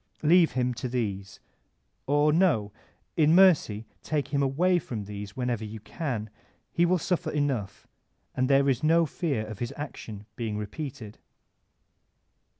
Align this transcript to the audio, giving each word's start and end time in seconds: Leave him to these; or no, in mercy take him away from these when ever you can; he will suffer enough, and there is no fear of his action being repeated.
Leave 0.23 0.53
him 0.53 0.73
to 0.73 0.89
these; 0.89 1.39
or 2.07 2.33
no, 2.33 2.71
in 3.15 3.35
mercy 3.35 3.85
take 4.01 4.29
him 4.29 4.41
away 4.41 4.79
from 4.79 5.03
these 5.03 5.37
when 5.37 5.47
ever 5.47 5.63
you 5.63 5.79
can; 5.79 6.31
he 6.71 6.87
will 6.87 6.97
suffer 6.97 7.29
enough, 7.29 7.85
and 8.33 8.49
there 8.49 8.67
is 8.67 8.81
no 8.81 9.05
fear 9.05 9.45
of 9.45 9.59
his 9.59 9.71
action 9.77 10.25
being 10.35 10.57
repeated. 10.57 11.19